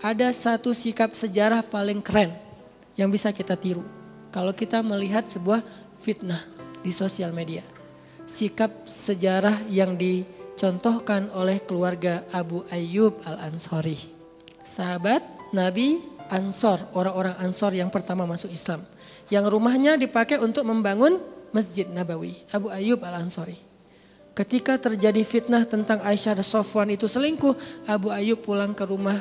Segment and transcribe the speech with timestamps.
[0.00, 2.32] ada satu sikap sejarah paling keren
[2.96, 3.84] yang bisa kita tiru.
[4.32, 5.60] Kalau kita melihat sebuah
[6.00, 6.40] fitnah
[6.80, 7.60] di sosial media.
[8.24, 13.98] Sikap sejarah yang dicontohkan oleh keluarga Abu Ayyub Al-Ansori.
[14.64, 15.20] Sahabat
[15.52, 18.86] Nabi Ansor, orang-orang Ansor yang pertama masuk Islam.
[19.28, 21.18] Yang rumahnya dipakai untuk membangun
[21.50, 23.58] Masjid Nabawi, Abu Ayyub Al-Ansori.
[24.30, 29.18] Ketika terjadi fitnah tentang Aisyah dan Sofwan itu selingkuh, Abu Ayyub pulang ke rumah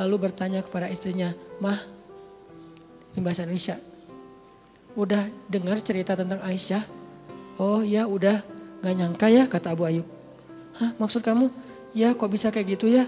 [0.00, 1.76] lalu bertanya kepada istrinya, Mah,
[3.12, 3.76] ini bahasa Indonesia,
[4.96, 6.80] udah dengar cerita tentang Aisyah?
[7.60, 8.40] Oh ya udah,
[8.80, 10.08] gak nyangka ya kata Abu Ayyub.
[10.80, 11.52] Hah maksud kamu?
[11.92, 13.04] Ya kok bisa kayak gitu ya?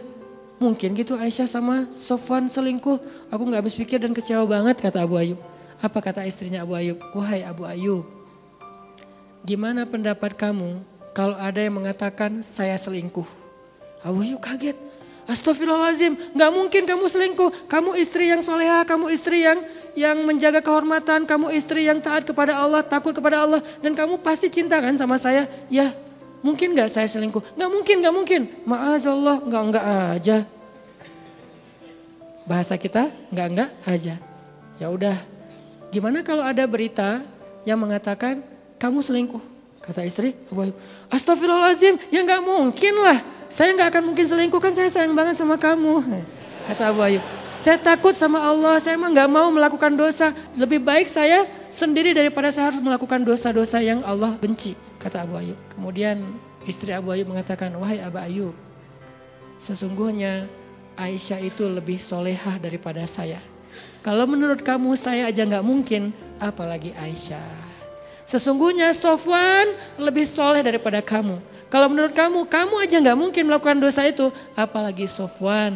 [0.61, 3.01] Mungkin gitu Aisyah sama Sofwan selingkuh.
[3.33, 5.41] Aku gak habis pikir dan kecewa banget kata Abu Ayyub.
[5.81, 7.01] Apa kata istrinya Abu Ayyub?
[7.17, 8.05] Wahai Abu Ayyub,
[9.43, 10.79] gimana pendapat kamu
[11.17, 13.27] kalau ada yang mengatakan saya selingkuh.
[14.05, 14.92] Abu Ayyub kaget.
[15.23, 17.71] Astagfirullahaladzim, gak mungkin kamu selingkuh.
[17.71, 19.63] Kamu istri yang soleha, kamu istri yang
[19.95, 23.61] yang menjaga kehormatan, kamu istri yang taat kepada Allah, takut kepada Allah.
[23.79, 25.47] Dan kamu pasti cinta kan sama saya?
[25.71, 25.95] Ya,
[26.43, 27.55] mungkin gak saya selingkuh?
[27.55, 28.41] Gak mungkin, gak mungkin.
[28.67, 29.85] Maazallah, gak enggak
[30.19, 30.39] aja.
[32.43, 34.19] Bahasa kita gak enggak aja.
[34.83, 35.15] Ya udah,
[35.95, 37.23] gimana kalau ada berita
[37.63, 38.43] yang mengatakan
[38.83, 39.52] kamu selingkuh?
[39.83, 40.77] Kata istri, Abu Ayyub,
[41.11, 43.19] astagfirullahaladzim, ya nggak mungkin lah.
[43.51, 46.23] Saya nggak akan mungkin selingkuh kan saya sayang banget sama kamu.
[46.71, 47.25] Kata Abu Ayyub,
[47.59, 50.31] saya takut sama Allah, saya emang nggak mau melakukan dosa.
[50.55, 54.79] Lebih baik saya sendiri daripada saya harus melakukan dosa-dosa yang Allah benci.
[55.03, 55.59] Kata Abu Ayyub.
[55.75, 56.23] Kemudian
[56.63, 58.55] istri Abu Ayyub mengatakan, wahai Abu Ayyub,
[59.59, 60.47] sesungguhnya
[60.95, 63.43] Aisyah itu lebih solehah daripada saya.
[64.07, 67.72] Kalau menurut kamu saya aja nggak mungkin, apalagi Aisyah.
[68.23, 69.67] Sesungguhnya Sofwan
[69.99, 71.43] lebih soleh daripada kamu.
[71.73, 75.75] Kalau menurut kamu, kamu aja nggak mungkin melakukan dosa itu, apalagi Sofwan.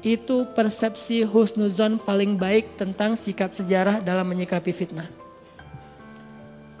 [0.00, 5.04] Itu persepsi husnuzon paling baik tentang sikap sejarah dalam menyikapi fitnah.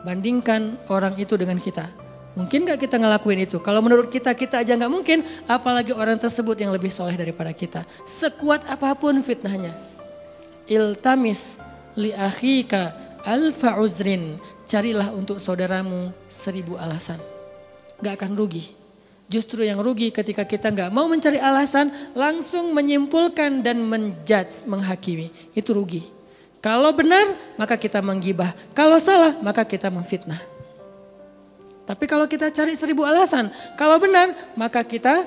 [0.00, 1.84] Bandingkan orang itu dengan kita.
[2.38, 3.58] Mungkin gak kita ngelakuin itu?
[3.58, 7.82] Kalau menurut kita, kita aja nggak mungkin, apalagi orang tersebut yang lebih soleh daripada kita.
[8.06, 9.74] Sekuat apa pun fitnahnya.
[10.70, 11.58] Iltamis
[11.98, 17.18] li akhika alfa uzrin carilah untuk saudaramu seribu alasan.
[18.00, 18.72] Gak akan rugi.
[19.30, 25.30] Justru yang rugi ketika kita gak mau mencari alasan, langsung menyimpulkan dan menjudge, menghakimi.
[25.54, 26.02] Itu rugi.
[26.58, 28.52] Kalau benar, maka kita menggibah.
[28.74, 30.42] Kalau salah, maka kita memfitnah.
[31.86, 33.48] Tapi kalau kita cari seribu alasan,
[33.78, 35.24] kalau benar, maka kita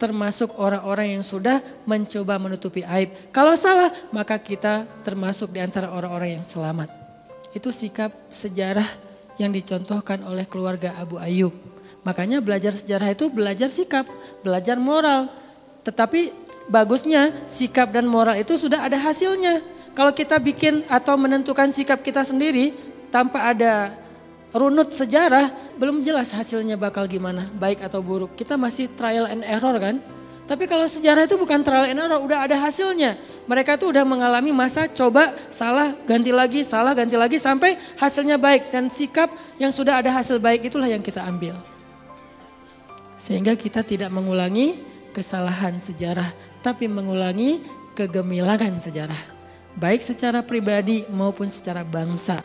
[0.00, 3.12] termasuk orang-orang yang sudah mencoba menutupi aib.
[3.32, 6.99] Kalau salah, maka kita termasuk di antara orang-orang yang selamat.
[7.50, 8.86] Itu sikap sejarah
[9.40, 11.52] yang dicontohkan oleh keluarga Abu Ayyub.
[12.04, 14.08] Makanya belajar sejarah itu belajar sikap,
[14.40, 15.28] belajar moral.
[15.84, 16.32] Tetapi
[16.70, 19.60] bagusnya sikap dan moral itu sudah ada hasilnya.
[19.92, 22.72] Kalau kita bikin atau menentukan sikap kita sendiri
[23.10, 23.92] tanpa ada
[24.54, 28.38] runut sejarah, belum jelas hasilnya bakal gimana, baik atau buruk.
[28.38, 29.98] Kita masih trial and error kan.
[30.46, 33.18] Tapi kalau sejarah itu bukan trial and error, udah ada hasilnya.
[33.48, 38.72] Mereka tuh udah mengalami masa coba, salah, ganti lagi, salah, ganti lagi sampai hasilnya baik.
[38.72, 41.56] Dan sikap yang sudah ada hasil baik itulah yang kita ambil.
[43.20, 44.80] Sehingga kita tidak mengulangi
[45.12, 46.30] kesalahan sejarah,
[46.64, 47.60] tapi mengulangi
[47.96, 49.18] kegemilangan sejarah.
[49.76, 52.42] Baik secara pribadi maupun secara bangsa.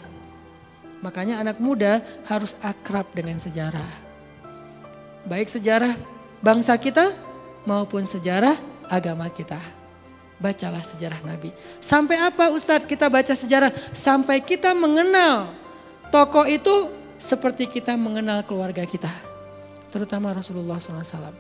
[1.01, 3.87] Makanya anak muda harus akrab dengan sejarah.
[5.25, 5.93] Baik sejarah
[6.41, 7.13] bangsa kita
[7.65, 9.57] maupun sejarah agama kita.
[10.35, 11.55] Bacalah sejarah Nabi.
[11.79, 13.71] Sampai apa Ustadz kita baca sejarah?
[13.95, 15.51] Sampai kita mengenal
[16.11, 19.09] tokoh itu seperti kita mengenal keluarga kita.
[19.87, 21.31] Terutama Rasulullah SAW.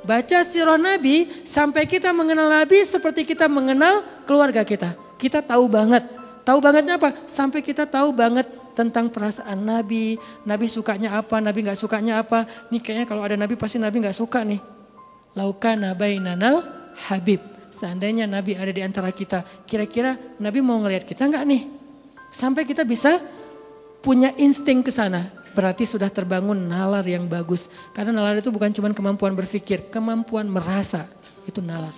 [0.00, 4.96] Baca sirah Nabi sampai kita mengenal Nabi seperti kita mengenal keluarga kita.
[5.18, 6.06] Kita tahu banget.
[6.46, 7.12] Tahu bangetnya apa?
[7.28, 10.16] Sampai kita tahu banget tentang perasaan Nabi.
[10.46, 12.46] Nabi sukanya apa, Nabi gak sukanya apa.
[12.70, 14.62] Nih kayaknya kalau ada Nabi pasti Nabi gak suka nih
[15.34, 16.64] laukana bainanal
[17.10, 17.57] habib.
[17.68, 21.62] Seandainya Nabi ada di antara kita, kira-kira Nabi mau ngelihat kita enggak nih?
[22.32, 23.20] Sampai kita bisa
[24.00, 25.28] punya insting ke sana.
[25.56, 27.66] Berarti sudah terbangun nalar yang bagus.
[27.96, 31.08] Karena nalar itu bukan cuma kemampuan berpikir, kemampuan merasa.
[31.48, 31.92] Itu nalar.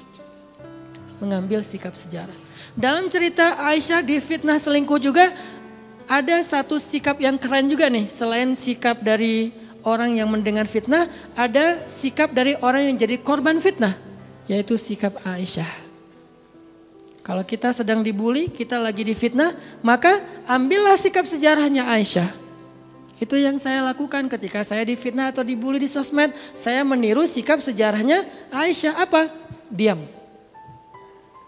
[1.21, 2.35] Mengambil sikap sejarah.
[2.73, 5.29] Dalam cerita Aisyah di fitnah selingkuh juga
[6.11, 8.09] ada satu sikap yang keren juga nih.
[8.09, 9.53] Selain sikap dari
[9.87, 11.07] orang yang mendengar fitnah,
[11.39, 13.97] ada sikap dari orang yang jadi korban fitnah,
[14.51, 15.71] yaitu sikap Aisyah.
[17.23, 19.55] Kalau kita sedang dibully, kita lagi difitnah,
[19.87, 20.19] maka
[20.51, 22.27] ambillah sikap sejarahnya Aisyah.
[23.23, 26.35] Itu yang saya lakukan ketika saya difitnah atau dibully di sosmed.
[26.51, 29.31] Saya meniru sikap sejarahnya Aisyah apa?
[29.71, 30.03] Diam.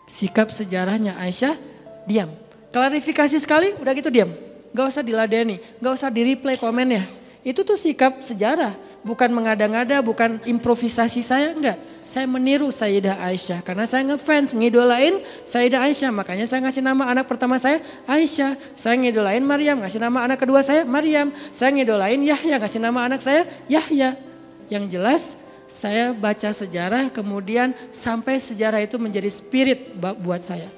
[0.06, 1.58] Sikap sejarahnya Aisyah,
[2.06, 2.30] diam.
[2.70, 4.30] Klarifikasi sekali, udah gitu diam.
[4.70, 7.02] Gak usah diladeni, gak usah di replay komennya.
[7.42, 11.80] Itu tuh sikap sejarah, bukan mengada-ngada, bukan improvisasi saya, enggak.
[12.02, 16.10] Saya meniru Sayyidah Aisyah karena saya ngefans, ngidolain Sayyidah Aisyah.
[16.10, 17.78] Makanya saya ngasih nama anak pertama saya
[18.10, 18.58] Aisyah.
[18.74, 21.30] Saya ngidolain Maryam, ngasih nama anak kedua saya Maryam.
[21.54, 24.18] Saya ngidolain Yahya, ngasih nama anak saya Yahya.
[24.66, 25.22] Yang jelas
[25.70, 30.68] saya baca sejarah kemudian sampai sejarah itu menjadi spirit buat saya.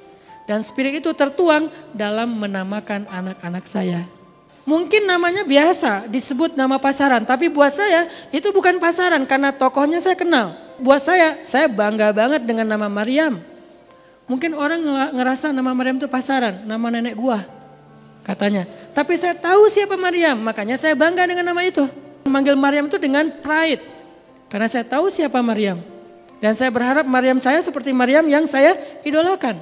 [0.45, 4.05] Dan spirit itu tertuang dalam menamakan anak-anak saya.
[4.65, 7.21] Mungkin namanya biasa, disebut nama pasaran.
[7.25, 10.57] Tapi buat saya itu bukan pasaran karena tokohnya saya kenal.
[10.81, 13.39] Buat saya, saya bangga banget dengan nama Maryam.
[14.25, 14.81] Mungkin orang
[15.13, 17.45] ngerasa nama Maryam itu pasaran, nama nenek gua
[18.25, 18.65] katanya.
[18.97, 21.85] Tapi saya tahu siapa Maryam, makanya saya bangga dengan nama itu.
[22.25, 23.85] Memanggil Maryam itu dengan pride.
[24.49, 25.79] Karena saya tahu siapa Maryam.
[26.41, 28.75] Dan saya berharap Maryam saya seperti Maryam yang saya
[29.05, 29.61] idolakan.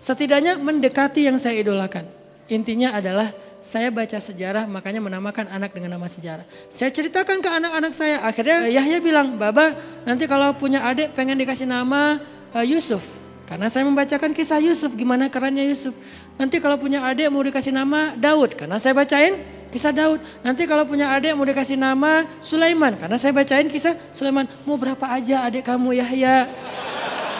[0.00, 2.08] Setidaknya mendekati yang saya idolakan.
[2.48, 3.28] Intinya adalah
[3.58, 6.46] saya baca sejarah makanya menamakan anak dengan nama sejarah.
[6.70, 8.22] Saya ceritakan ke anak-anak saya.
[8.22, 9.74] Akhirnya Yahya bilang, Baba
[10.06, 12.22] nanti kalau punya adik pengen dikasih nama
[12.54, 13.02] uh, Yusuf.
[13.48, 15.96] Karena saya membacakan kisah Yusuf, gimana kerennya Yusuf.
[16.36, 18.54] Nanti kalau punya adik mau dikasih nama Daud.
[18.54, 19.40] Karena saya bacain
[19.74, 20.20] kisah Daud.
[20.44, 22.94] Nanti kalau punya adik mau dikasih nama Sulaiman.
[22.94, 24.46] Karena saya bacain kisah Sulaiman.
[24.68, 26.46] Mau berapa aja adik kamu Yahya.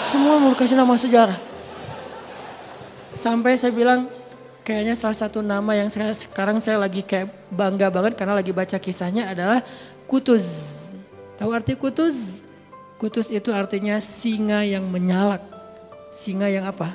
[0.00, 1.38] Semua mau dikasih nama sejarah.
[3.12, 4.08] Sampai saya bilang,
[4.68, 8.76] kayaknya salah satu nama yang saya sekarang saya lagi kayak bangga banget karena lagi baca
[8.76, 9.64] kisahnya adalah
[10.04, 10.44] Kutuz.
[11.40, 12.44] Tahu arti Kutuz?
[13.00, 15.40] Kutuz itu artinya singa yang menyalak.
[16.12, 16.92] Singa yang apa?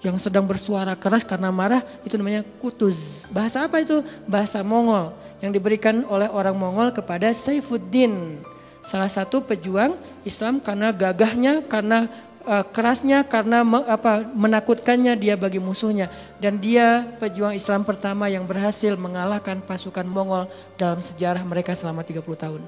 [0.00, 3.28] Yang sedang bersuara keras karena marah itu namanya Kutuz.
[3.28, 4.00] Bahasa apa itu?
[4.24, 5.12] Bahasa Mongol
[5.44, 8.40] yang diberikan oleh orang Mongol kepada Saifuddin.
[8.80, 9.92] Salah satu pejuang
[10.24, 12.08] Islam karena gagahnya, karena
[12.46, 16.08] uh, kerasnya karena me, apa menakutkannya dia bagi musuhnya
[16.38, 22.22] dan dia pejuang Islam pertama yang berhasil mengalahkan pasukan Mongol dalam sejarah mereka selama 30
[22.24, 22.62] tahun.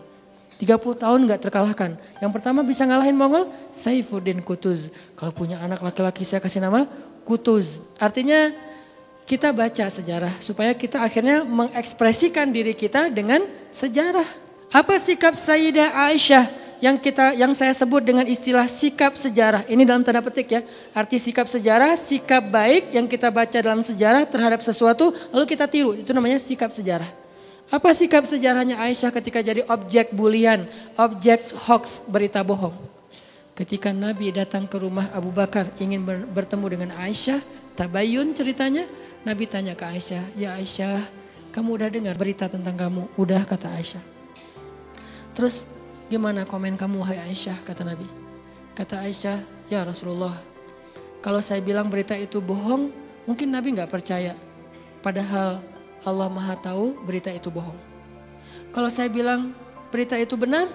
[0.60, 1.98] 30 tahun nggak terkalahkan.
[2.22, 4.94] Yang pertama bisa ngalahin Mongol, Saifuddin Kutuz.
[5.18, 6.86] Kalau punya anak laki-laki saya kasih nama
[7.26, 7.82] Kutuz.
[7.98, 8.54] Artinya
[9.26, 13.42] kita baca sejarah supaya kita akhirnya mengekspresikan diri kita dengan
[13.74, 14.26] sejarah.
[14.72, 19.62] Apa sikap Sayyidah Aisyah yang kita yang saya sebut dengan istilah sikap sejarah.
[19.70, 20.60] Ini dalam tanda petik ya.
[20.90, 25.94] Arti sikap sejarah, sikap baik yang kita baca dalam sejarah terhadap sesuatu lalu kita tiru.
[25.94, 27.06] Itu namanya sikap sejarah.
[27.70, 30.66] Apa sikap sejarahnya Aisyah ketika jadi objek bulian,
[30.98, 32.74] objek hoax, berita bohong?
[33.54, 36.02] Ketika Nabi datang ke rumah Abu Bakar ingin
[36.34, 37.38] bertemu dengan Aisyah,
[37.78, 38.84] tabayun ceritanya,
[39.22, 41.06] Nabi tanya ke Aisyah, "Ya Aisyah,
[41.54, 44.02] kamu udah dengar berita tentang kamu?" "Udah," kata Aisyah.
[45.32, 45.64] Terus
[46.12, 48.04] Gimana komen kamu hai Aisyah kata Nabi.
[48.76, 49.40] Kata Aisyah,
[49.72, 50.52] ya Rasulullah
[51.22, 52.90] kalau saya bilang berita itu bohong
[53.30, 54.34] mungkin Nabi nggak percaya.
[55.06, 55.62] Padahal
[56.02, 57.78] Allah maha tahu berita itu bohong.
[58.74, 59.54] Kalau saya bilang
[59.94, 60.66] berita itu benar,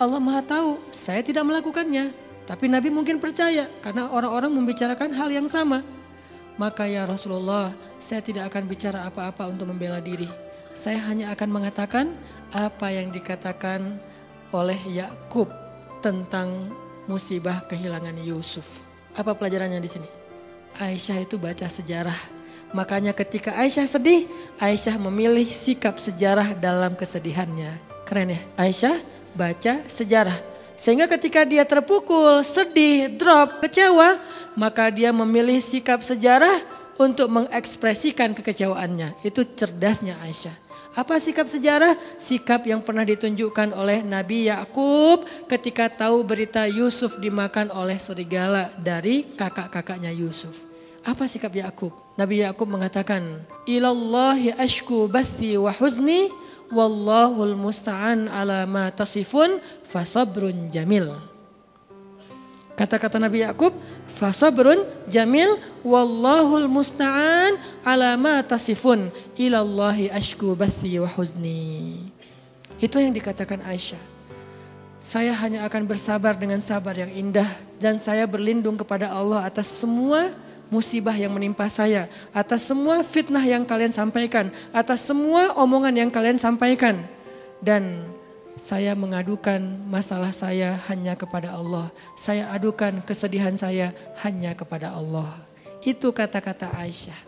[0.00, 2.16] Allah maha tahu saya tidak melakukannya.
[2.48, 5.84] Tapi Nabi mungkin percaya karena orang-orang membicarakan hal yang sama.
[6.56, 10.24] Maka ya Rasulullah, saya tidak akan bicara apa-apa untuk membela diri.
[10.72, 12.16] Saya hanya akan mengatakan
[12.48, 14.00] apa yang dikatakan
[14.52, 15.50] oleh Yakub
[16.02, 16.70] tentang
[17.06, 18.86] musibah kehilangan Yusuf.
[19.16, 20.08] Apa pelajarannya di sini?
[20.76, 22.18] Aisyah itu baca sejarah.
[22.74, 24.28] Makanya ketika Aisyah sedih,
[24.60, 27.78] Aisyah memilih sikap sejarah dalam kesedihannya.
[28.04, 28.40] Keren ya?
[28.60, 29.00] Aisyah
[29.32, 30.36] baca sejarah.
[30.76, 34.20] Sehingga ketika dia terpukul, sedih, drop, kecewa,
[34.52, 36.60] maka dia memilih sikap sejarah
[37.00, 39.24] untuk mengekspresikan kekecewaannya.
[39.24, 40.65] Itu cerdasnya Aisyah.
[40.96, 41.92] Apa sikap sejarah?
[42.16, 49.28] Sikap yang pernah ditunjukkan oleh Nabi Yakub ketika tahu berita Yusuf dimakan oleh serigala dari
[49.36, 50.64] kakak-kakaknya Yusuf.
[51.04, 51.92] Apa sikap Yakub?
[52.16, 56.32] Nabi Yakub mengatakan, "Ilallahi ashku bathi wa huzni
[56.72, 61.35] wallahul musta'an ala ma tasifun fasabrun jamil."
[62.76, 63.72] Kata-kata Nabi Yakub,
[64.04, 69.08] fasabrun jamil wallahul musta'an ala ma tasifun
[69.40, 72.04] ilallahi ashku bathi wa huzni.
[72.76, 73.98] Itu yang dikatakan Aisyah.
[75.00, 77.48] Saya hanya akan bersabar dengan sabar yang indah
[77.80, 80.32] dan saya berlindung kepada Allah atas semua
[80.68, 86.36] musibah yang menimpa saya, atas semua fitnah yang kalian sampaikan, atas semua omongan yang kalian
[86.36, 87.00] sampaikan.
[87.62, 88.04] Dan
[88.56, 91.92] saya mengadukan masalah saya hanya kepada Allah.
[92.16, 93.92] Saya adukan kesedihan saya
[94.24, 95.36] hanya kepada Allah.
[95.84, 97.20] Itu kata-kata Aisyah.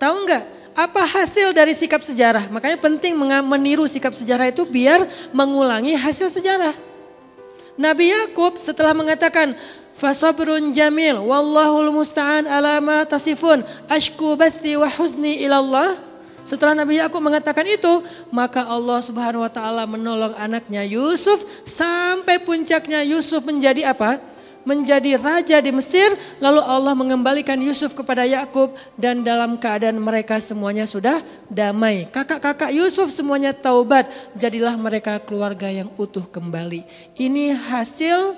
[0.00, 2.48] Tahu nggak apa hasil dari sikap sejarah?
[2.48, 3.12] Makanya penting
[3.44, 5.04] meniru sikap sejarah itu biar
[5.36, 6.72] mengulangi hasil sejarah.
[7.78, 9.54] Nabi Yakub setelah mengatakan
[9.98, 16.07] Fasabrun jamil wallahul musta'an ala ma tasifun ashku bathi wa huzni ilallah.
[16.48, 18.00] Setelah Nabi Yakub mengatakan itu,
[18.32, 24.16] maka Allah Subhanahu wa taala menolong anaknya Yusuf sampai puncaknya Yusuf menjadi apa?
[24.68, 26.12] menjadi raja di Mesir,
[26.44, 32.04] lalu Allah mengembalikan Yusuf kepada Yakub dan dalam keadaan mereka semuanya sudah damai.
[32.12, 34.04] Kakak-kakak Yusuf semuanya taubat,
[34.36, 36.84] jadilah mereka keluarga yang utuh kembali.
[37.16, 38.36] Ini hasil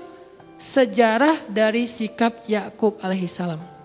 [0.55, 3.80] sejarah dari sikap Yakub alaihissalam.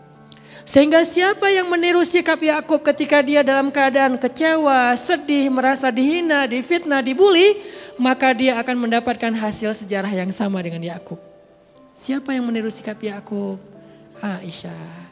[0.65, 7.05] Sehingga siapa yang meniru sikap Yakub ketika dia dalam keadaan kecewa, sedih, merasa dihina, difitnah,
[7.05, 7.61] dibully,
[8.01, 11.21] maka dia akan mendapatkan hasil sejarah yang sama dengan Yakub.
[11.93, 13.61] Siapa yang meniru sikap Yakub?
[14.17, 15.05] Aisyah.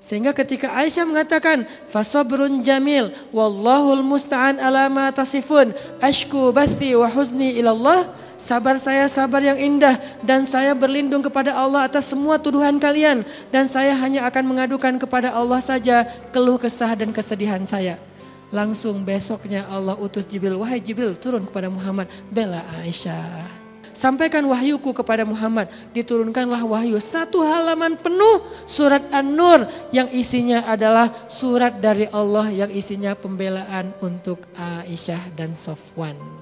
[0.00, 7.60] Sehingga ketika Aisyah mengatakan fasabrun jamil wallahul musta'an ala ma tasifun ashku bathi wa huzni
[7.60, 8.08] ilallah
[8.40, 13.68] sabar saya sabar yang indah dan saya berlindung kepada Allah atas semua tuduhan kalian dan
[13.68, 18.00] saya hanya akan mengadukan kepada Allah saja keluh kesah dan kesedihan saya.
[18.50, 23.60] Langsung besoknya Allah utus Jibril, wahai Jibril turun kepada Muhammad, bela Aisyah.
[23.94, 25.68] Sampaikan wahyuku kepada Muhammad.
[25.92, 33.12] Diturunkanlah wahyu satu halaman penuh surat An-Nur yang isinya adalah surat dari Allah yang isinya
[33.12, 36.39] pembelaan untuk Aisyah dan Sofwan.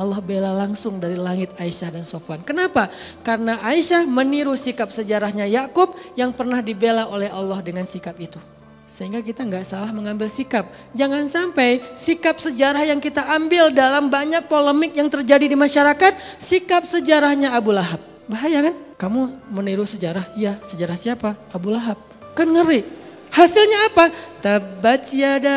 [0.00, 2.40] Allah bela langsung dari langit Aisyah dan Sofwan.
[2.40, 2.88] Kenapa?
[3.20, 8.40] Karena Aisyah meniru sikap sejarahnya Yakub yang pernah dibela oleh Allah dengan sikap itu.
[8.88, 10.68] Sehingga kita nggak salah mengambil sikap.
[10.92, 16.84] Jangan sampai sikap sejarah yang kita ambil dalam banyak polemik yang terjadi di masyarakat, sikap
[16.84, 18.00] sejarahnya Abu Lahab.
[18.28, 18.74] Bahaya kan?
[19.00, 21.36] Kamu meniru sejarah, iya sejarah siapa?
[21.52, 21.96] Abu Lahab.
[22.36, 22.84] Kan ngeri.
[23.32, 24.12] Hasilnya apa?
[24.44, 25.56] Tabat yada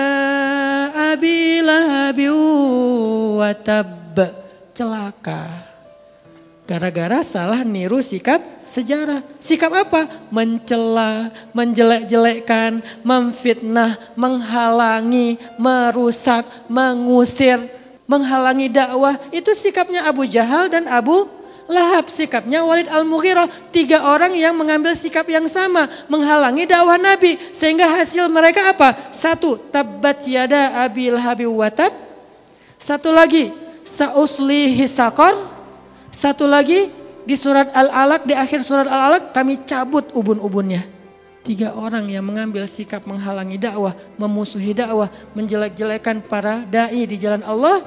[1.12, 2.32] abi lahabi
[3.36, 4.05] wa tab.
[4.76, 5.72] Celaka.
[6.66, 9.24] Gara-gara salah niru sikap sejarah.
[9.40, 10.10] Sikap apa?
[10.34, 17.62] Mencela, menjelek-jelekkan, memfitnah, menghalangi, merusak, mengusir,
[18.04, 19.16] menghalangi dakwah.
[19.30, 21.30] Itu sikapnya Abu Jahal dan Abu
[21.72, 22.10] Lahab.
[22.10, 23.48] Sikapnya Walid Al-Mughirah.
[23.70, 25.86] Tiga orang yang mengambil sikap yang sama.
[26.10, 27.38] Menghalangi dakwah Nabi.
[27.54, 29.14] Sehingga hasil mereka apa?
[29.14, 31.94] Satu, tabat yada abil habi watab.
[32.82, 33.50] Satu lagi,
[33.86, 35.38] sausli hisakor
[36.10, 36.90] satu lagi
[37.26, 40.86] di surat Al-Alaq, di akhir surat Al-Alaq kami cabut ubun-ubunnya.
[41.46, 47.86] Tiga orang yang mengambil sikap menghalangi dakwah, memusuhi dakwah, menjelek-jelekan para da'i di jalan Allah.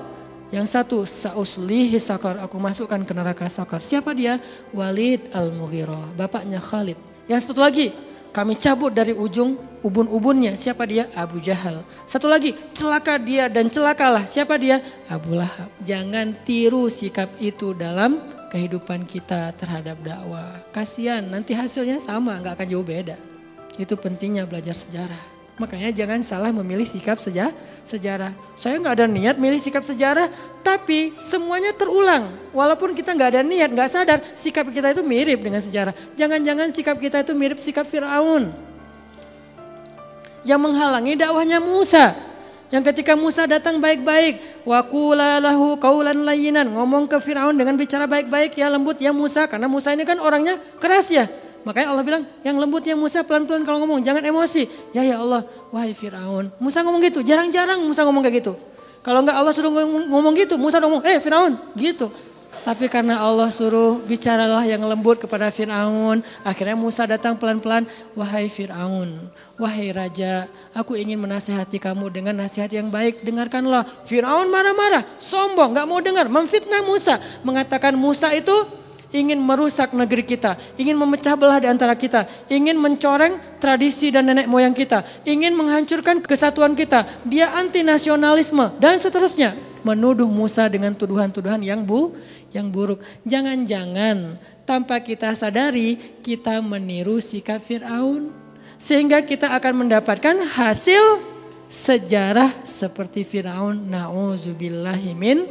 [0.49, 3.83] Yang satu, sauslihi sakar, aku masukkan ke neraka sakar.
[3.83, 4.39] Siapa dia?
[4.71, 6.97] Walid al-Mughirah, bapaknya Khalid.
[7.27, 7.93] Yang satu lagi,
[8.39, 10.55] kami cabut dari ujung ubun-ubunnya.
[10.55, 11.11] Siapa dia?
[11.19, 11.83] Abu Jahal.
[12.07, 14.31] Satu lagi, celaka dia dan celakalah.
[14.31, 14.79] Siapa dia?
[15.11, 15.67] Abu Lahab.
[15.83, 18.23] Jangan tiru sikap itu dalam
[18.55, 20.63] kehidupan kita terhadap dakwah.
[20.71, 23.19] Kasihan, nanti hasilnya sama, nggak akan jauh beda.
[23.75, 25.38] Itu pentingnya belajar sejarah.
[25.59, 27.51] Makanya jangan salah memilih sikap seja,
[27.83, 28.31] sejarah.
[28.55, 30.31] Saya nggak ada niat milih sikap sejarah,
[30.63, 32.31] tapi semuanya terulang.
[32.55, 35.91] Walaupun kita nggak ada niat, nggak sadar, sikap kita itu mirip dengan sejarah.
[36.15, 38.55] Jangan-jangan sikap kita itu mirip sikap Fir'aun.
[40.47, 42.15] Yang menghalangi dakwahnya Musa.
[42.71, 48.71] Yang ketika Musa datang baik-baik, wakulalahu kaulan layinan, ngomong ke Firaun dengan bicara baik-baik ya
[48.71, 51.27] lembut ya Musa, karena Musa ini kan orangnya keras ya.
[51.67, 54.67] Makanya Allah bilang, yang lembutnya Musa pelan-pelan kalau ngomong, jangan emosi.
[54.95, 55.43] Ya ya Allah,
[55.75, 56.55] wahai Fir'aun.
[56.63, 58.53] Musa ngomong gitu, jarang-jarang Musa ngomong kayak gitu.
[59.03, 59.73] Kalau enggak Allah suruh
[60.09, 62.11] ngomong gitu, Musa ngomong, eh Fir'aun, gitu.
[62.59, 66.21] Tapi karena Allah suruh bicaralah yang lembut kepada Fir'aun.
[66.45, 67.87] Akhirnya Musa datang pelan-pelan.
[68.13, 73.25] Wahai Fir'aun, wahai Raja, aku ingin menasehati kamu dengan nasihat yang baik.
[73.25, 73.87] Dengarkanlah.
[74.05, 76.27] Fir'aun marah-marah, sombong, gak mau dengar.
[76.29, 77.17] Memfitnah Musa.
[77.41, 78.53] Mengatakan Musa itu
[79.13, 84.47] ingin merusak negeri kita, ingin memecah belah di antara kita, ingin mencoreng tradisi dan nenek
[84.49, 87.09] moyang kita, ingin menghancurkan kesatuan kita.
[87.25, 89.57] Dia anti nasionalisme dan seterusnya.
[89.79, 92.13] Menuduh Musa dengan tuduhan-tuduhan yang bu,
[92.51, 92.99] yang buruk.
[93.23, 94.37] Jangan-jangan
[94.67, 98.29] tanpa kita sadari kita meniru sikap Fir'aun.
[98.79, 101.23] Sehingga kita akan mendapatkan hasil
[101.71, 103.87] sejarah seperti Fir'aun.
[103.87, 105.47] Na'udzubillahimin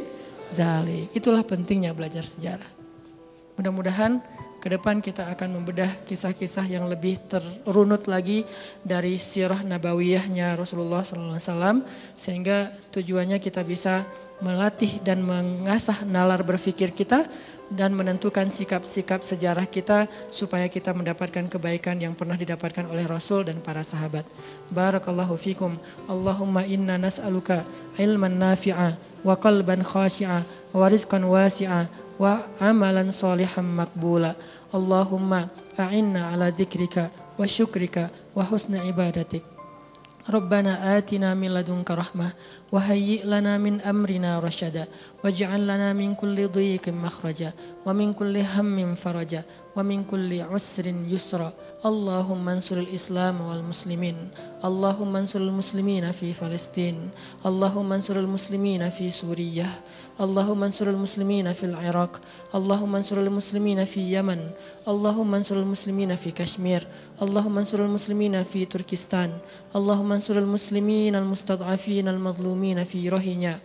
[0.52, 1.08] zalik.
[1.16, 2.77] Itulah pentingnya belajar sejarah.
[3.58, 4.22] Mudah-mudahan
[4.58, 8.46] ke depan kita akan membedah kisah-kisah yang lebih terunut lagi
[8.86, 11.82] dari sirah nabawiyahnya Rasulullah SAW
[12.14, 14.06] sehingga tujuannya kita bisa
[14.38, 17.26] melatih dan mengasah nalar berpikir kita
[17.68, 23.60] dan menentukan sikap-sikap sejarah kita supaya kita mendapatkan kebaikan yang pernah didapatkan oleh Rasul dan
[23.60, 24.24] para sahabat.
[24.72, 25.76] Barakallahu fikum.
[26.08, 27.68] Allahumma inna nas'aluka
[28.00, 34.34] ilman nafi'a wa qalban khashi'a wa rizqan wasi'a وعملا صالحا مقبولا.
[34.74, 35.32] اللهم
[35.80, 39.42] أعنا على ذكرك وشكرك وحسن عبادتك.
[40.28, 42.28] ربنا آتنا من لدنك رحمة
[42.72, 44.84] وهيئ لنا من أمرنا رشدا.
[45.24, 47.52] واجعل لنا من كل ضيق مخرجا
[47.86, 49.42] ومن كل هم فرجا
[49.76, 51.52] ومن كل عسر يسرا.
[51.86, 54.16] اللهم انصر الإسلام والمسلمين.
[54.64, 56.96] اللهم انصر المسلمين في فلسطين.
[57.46, 59.70] اللهم انصر المسلمين في سوريا.
[60.20, 62.20] اللهم انصر المسلمين في العراق
[62.54, 64.50] اللهم انصر المسلمين في يمن
[64.88, 66.86] اللهم انصر المسلمين في كشمير
[67.22, 69.30] اللهم انصر المسلمين في تركستان
[69.76, 73.58] اللهم انصر المسلمين المستضعفين المظلومين في روهينيا.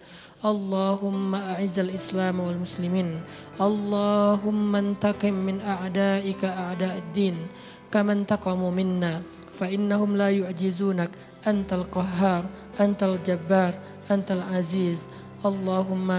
[0.43, 3.21] اللهم أعز الإسلام والمسلمين.
[3.61, 7.37] اللهم انتقم من أعدائك أعداء الدين
[7.91, 9.21] كما انتقموا منا.
[9.55, 11.11] فإنهم لا يعجزونك.
[11.47, 12.43] أنت القهار
[12.79, 13.73] أنت الجبار
[14.11, 15.07] أنت العزيز.
[15.45, 16.09] اللهم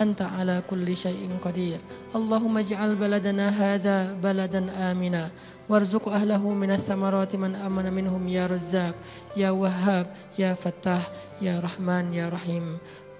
[0.00, 1.78] أنت على كل شيء قدير.
[2.16, 5.30] اللهم اجعل بلدنا هذا بلدا آمنا.
[5.68, 8.94] وارزق أهله من الثمرات من أمن منهم يا رزاق
[9.36, 10.06] يا وهاب
[10.38, 11.04] يا فتاح
[11.42, 12.78] يا رحمن يا رحيم.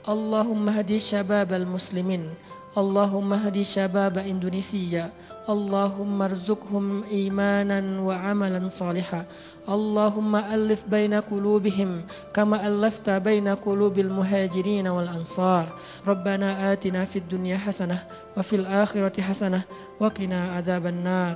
[0.08, 2.34] اللهم هدي شباب المسلمين.
[2.75, 5.10] اللهم هدي شباب إندونيسيا.
[5.50, 9.25] اللهم ارزقهم إيمانا وعملا صالحا.
[9.69, 12.04] اللهم ألف بين قلوبهم
[12.35, 15.66] كما ألفت بين قلوب المهاجرين والأنصار.
[16.07, 17.99] ربنا آتنا في الدنيا حسنة
[18.37, 19.62] وفي الآخرة حسنة
[20.00, 21.35] وقنا عذاب النار.